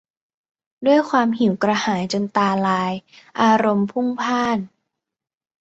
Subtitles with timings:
[0.85, 2.93] ด้วยความหิวกระหายจนตาลาย
[3.41, 4.57] อารมณ์พลุ่งพล่าน